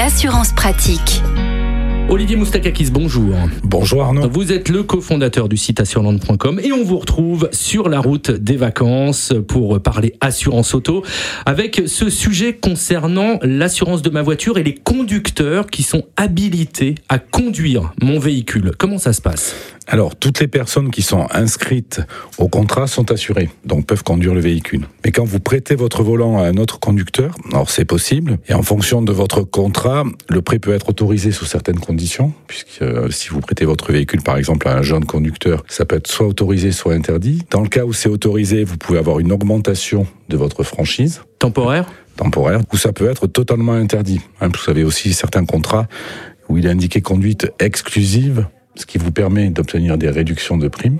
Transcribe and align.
l'assurance 0.00 0.54
pratique. 0.54 1.22
Olivier 2.10 2.34
Moustakakis, 2.34 2.90
bonjour. 2.90 3.36
Bonjour 3.62 4.02
Arnaud. 4.02 4.28
Vous 4.28 4.50
êtes 4.50 4.68
le 4.68 4.82
cofondateur 4.82 5.48
du 5.48 5.56
site 5.56 5.78
assureland.com 5.78 6.60
et 6.60 6.72
on 6.72 6.82
vous 6.82 6.98
retrouve 6.98 7.48
sur 7.52 7.88
la 7.88 8.00
route 8.00 8.32
des 8.32 8.56
vacances 8.56 9.32
pour 9.46 9.80
parler 9.80 10.16
assurance 10.20 10.74
auto 10.74 11.04
avec 11.46 11.82
ce 11.86 12.10
sujet 12.10 12.52
concernant 12.52 13.38
l'assurance 13.42 14.02
de 14.02 14.10
ma 14.10 14.22
voiture 14.22 14.58
et 14.58 14.64
les 14.64 14.74
conducteurs 14.74 15.68
qui 15.68 15.84
sont 15.84 16.02
habilités 16.16 16.96
à 17.08 17.20
conduire 17.20 17.92
mon 18.02 18.18
véhicule. 18.18 18.72
Comment 18.76 18.98
ça 18.98 19.12
se 19.12 19.22
passe? 19.22 19.54
Alors, 19.86 20.14
toutes 20.14 20.38
les 20.38 20.46
personnes 20.46 20.92
qui 20.92 21.02
sont 21.02 21.26
inscrites 21.32 22.00
au 22.38 22.46
contrat 22.46 22.86
sont 22.86 23.10
assurées, 23.10 23.50
donc 23.64 23.86
peuvent 23.86 24.04
conduire 24.04 24.34
le 24.34 24.40
véhicule. 24.40 24.86
Mais 25.04 25.10
quand 25.10 25.24
vous 25.24 25.40
prêtez 25.40 25.74
votre 25.74 26.04
volant 26.04 26.38
à 26.38 26.46
un 26.46 26.58
autre 26.58 26.78
conducteur, 26.78 27.34
alors 27.52 27.70
c'est 27.70 27.84
possible, 27.84 28.38
et 28.48 28.54
en 28.54 28.62
fonction 28.62 29.02
de 29.02 29.10
votre 29.10 29.42
contrat, 29.42 30.04
le 30.28 30.42
prêt 30.42 30.60
peut 30.60 30.72
être 30.72 30.90
autorisé 30.90 31.32
sous 31.32 31.44
certaines 31.44 31.80
conditions, 31.80 31.99
puisque 32.46 32.82
euh, 32.82 33.10
si 33.10 33.28
vous 33.28 33.40
prêtez 33.40 33.64
votre 33.64 33.92
véhicule 33.92 34.22
par 34.22 34.36
exemple 34.36 34.68
à 34.68 34.76
un 34.76 34.82
jeune 34.82 35.04
conducteur, 35.04 35.64
ça 35.68 35.84
peut 35.84 35.96
être 35.96 36.06
soit 36.06 36.26
autorisé, 36.26 36.72
soit 36.72 36.94
interdit. 36.94 37.42
Dans 37.50 37.60
le 37.60 37.68
cas 37.68 37.84
où 37.84 37.92
c'est 37.92 38.08
autorisé, 38.08 38.64
vous 38.64 38.76
pouvez 38.76 38.98
avoir 38.98 39.20
une 39.20 39.32
augmentation 39.32 40.06
de 40.28 40.36
votre 40.36 40.62
franchise. 40.62 41.22
Temporaire? 41.38 41.86
Temporaire, 42.16 42.60
ou 42.72 42.76
ça 42.76 42.92
peut 42.92 43.08
être 43.08 43.26
totalement 43.26 43.72
interdit. 43.72 44.20
Hein, 44.40 44.48
vous 44.48 44.70
avez 44.70 44.84
aussi 44.84 45.14
certains 45.14 45.44
contrats 45.44 45.86
où 46.48 46.58
il 46.58 46.66
est 46.66 46.70
indiqué 46.70 47.00
conduite 47.00 47.50
exclusive 47.58 48.46
ce 48.74 48.86
qui 48.86 48.98
vous 48.98 49.12
permet 49.12 49.50
d'obtenir 49.50 49.98
des 49.98 50.10
réductions 50.10 50.56
de 50.56 50.68
primes. 50.68 50.98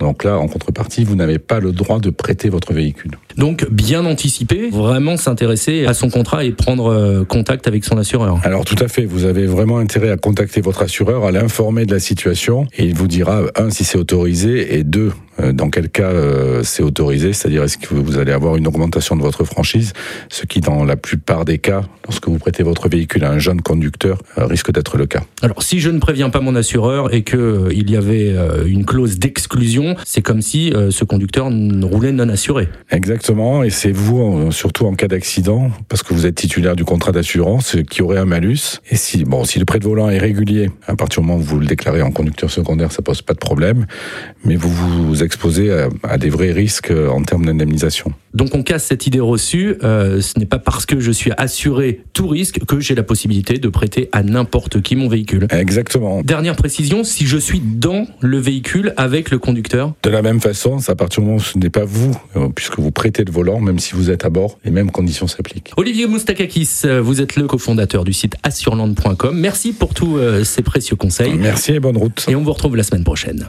Donc 0.00 0.24
là, 0.24 0.38
en 0.38 0.48
contrepartie, 0.48 1.04
vous 1.04 1.14
n'avez 1.14 1.38
pas 1.38 1.60
le 1.60 1.72
droit 1.72 2.00
de 2.00 2.10
prêter 2.10 2.48
votre 2.48 2.72
véhicule. 2.72 3.12
Donc 3.36 3.68
bien 3.70 4.04
anticiper, 4.04 4.70
vraiment 4.70 5.16
s'intéresser 5.16 5.86
à 5.86 5.94
son 5.94 6.10
contrat 6.10 6.44
et 6.44 6.52
prendre 6.52 6.86
euh, 6.86 7.24
contact 7.24 7.66
avec 7.68 7.84
son 7.84 7.98
assureur. 7.98 8.40
Alors 8.44 8.64
tout 8.64 8.76
à 8.80 8.88
fait, 8.88 9.04
vous 9.04 9.24
avez 9.24 9.46
vraiment 9.46 9.78
intérêt 9.78 10.10
à 10.10 10.16
contacter 10.16 10.60
votre 10.60 10.82
assureur, 10.82 11.24
à 11.24 11.32
l'informer 11.32 11.86
de 11.86 11.92
la 11.92 12.00
situation 12.00 12.66
et 12.76 12.84
il 12.86 12.94
vous 12.94 13.08
dira 13.08 13.42
un 13.56 13.70
si 13.70 13.84
c'est 13.84 13.98
autorisé 13.98 14.76
et 14.76 14.84
deux 14.84 15.12
dans 15.52 15.70
quel 15.70 15.88
cas 15.88 16.10
euh, 16.10 16.62
c'est 16.62 16.82
autorisé, 16.82 17.32
c'est-à-dire 17.32 17.62
est-ce 17.62 17.78
que 17.78 17.94
vous 17.94 18.18
allez 18.18 18.32
avoir 18.32 18.56
une 18.56 18.66
augmentation 18.66 19.16
de 19.16 19.22
votre 19.22 19.44
franchise, 19.44 19.92
ce 20.28 20.46
qui 20.46 20.60
dans 20.60 20.84
la 20.84 20.96
plupart 20.96 21.44
des 21.44 21.58
cas, 21.58 21.82
lorsque 22.04 22.28
vous 22.28 22.38
prêtez 22.38 22.62
votre 22.62 22.88
véhicule 22.88 23.24
à 23.24 23.30
un 23.30 23.38
jeune 23.38 23.62
conducteur, 23.62 24.18
risque 24.36 24.70
d'être 24.72 24.96
le 24.96 25.06
cas. 25.06 25.22
Alors 25.42 25.62
si 25.62 25.80
je 25.80 25.90
ne 25.90 25.98
préviens 25.98 26.30
pas 26.30 26.40
mon 26.40 26.54
assureur 26.54 27.12
et 27.14 27.22
que 27.22 27.68
il 27.72 27.90
y 27.90 27.96
avait 27.96 28.34
une 28.66 28.84
clause 28.84 29.18
d'exclusion, 29.18 29.96
c'est 30.04 30.22
comme 30.22 30.42
si 30.42 30.72
ce 30.90 31.04
conducteur 31.04 31.46
roulait 31.46 32.12
non 32.12 32.28
assuré. 32.28 32.68
Exactement. 32.90 33.14
Exactement, 33.14 33.62
et 33.62 33.70
c'est 33.70 33.92
vous, 33.92 34.50
surtout 34.50 34.86
en 34.86 34.94
cas 34.94 35.06
d'accident, 35.06 35.70
parce 35.88 36.02
que 36.02 36.12
vous 36.12 36.26
êtes 36.26 36.34
titulaire 36.34 36.74
du 36.74 36.84
contrat 36.84 37.12
d'assurance, 37.12 37.76
qui 37.88 38.02
aurait 38.02 38.18
un 38.18 38.24
malus. 38.24 38.80
Et 38.90 38.96
si, 38.96 39.24
bon, 39.24 39.44
si 39.44 39.58
le 39.60 39.64
prêt 39.64 39.78
de 39.78 39.84
volant 39.84 40.10
est 40.10 40.18
régulier, 40.18 40.70
à 40.86 40.96
partir 40.96 41.22
du 41.22 41.28
moment 41.28 41.38
où 41.38 41.42
vous 41.42 41.60
le 41.60 41.66
déclarez 41.66 42.02
en 42.02 42.10
conducteur 42.10 42.50
secondaire, 42.50 42.92
ça 42.92 43.02
pose 43.02 43.22
pas 43.22 43.32
de 43.34 43.38
problème, 43.38 43.86
mais 44.44 44.56
vous 44.56 44.68
vous 44.68 45.22
exposez 45.34 45.88
à, 46.02 46.18
des 46.18 46.30
vrais 46.30 46.52
risques 46.52 46.92
en 46.92 47.22
termes 47.22 47.44
d'indemnisation. 47.44 48.12
Donc 48.34 48.54
on 48.54 48.62
casse 48.62 48.84
cette 48.84 49.06
idée 49.06 49.20
reçue, 49.20 49.76
euh, 49.82 50.20
ce 50.20 50.38
n'est 50.38 50.46
pas 50.46 50.58
parce 50.58 50.86
que 50.86 51.00
je 51.00 51.10
suis 51.10 51.32
assuré 51.36 52.00
tout 52.12 52.28
risque 52.28 52.64
que 52.64 52.80
j'ai 52.80 52.94
la 52.94 53.02
possibilité 53.02 53.58
de 53.58 53.68
prêter 53.68 54.08
à 54.12 54.22
n'importe 54.22 54.80
qui 54.80 54.96
mon 54.96 55.08
véhicule. 55.08 55.46
Exactement. 55.50 56.22
Dernière 56.22 56.56
précision, 56.56 57.04
si 57.04 57.26
je 57.26 57.36
suis 57.36 57.60
dans 57.60 58.06
le 58.20 58.38
véhicule 58.38 58.92
avec 58.96 59.30
le 59.30 59.38
conducteur 59.38 59.94
De 60.02 60.10
la 60.10 60.22
même 60.22 60.40
façon, 60.40 60.78
à 60.88 60.94
partir 60.94 61.20
du 61.20 61.26
moment 61.26 61.38
où 61.38 61.42
ce 61.42 61.58
n'est 61.58 61.70
pas 61.70 61.84
vous, 61.84 62.16
euh, 62.36 62.48
puisque 62.54 62.78
vous 62.78 62.90
prêtez 62.90 63.24
de 63.24 63.32
volant, 63.32 63.60
même 63.60 63.78
si 63.78 63.94
vous 63.94 64.10
êtes 64.10 64.24
à 64.24 64.30
bord, 64.30 64.58
les 64.64 64.70
mêmes 64.70 64.90
conditions 64.90 65.26
s'appliquent. 65.26 65.72
Olivier 65.76 66.06
Moustakakis, 66.06 66.82
euh, 66.84 67.00
vous 67.00 67.20
êtes 67.20 67.36
le 67.36 67.46
cofondateur 67.46 68.04
du 68.04 68.12
site 68.12 68.36
assureland.com. 68.42 69.38
Merci 69.38 69.72
pour 69.72 69.94
tous 69.94 70.18
euh, 70.18 70.44
ces 70.44 70.62
précieux 70.62 70.96
conseils. 70.96 71.34
Merci 71.34 71.72
et 71.72 71.80
bonne 71.80 71.96
route. 71.96 72.24
Et 72.28 72.34
on 72.36 72.42
vous 72.42 72.52
retrouve 72.52 72.76
la 72.76 72.82
semaine 72.82 73.04
prochaine. 73.04 73.48